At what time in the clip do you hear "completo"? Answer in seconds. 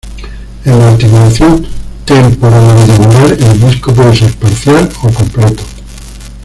5.13-5.63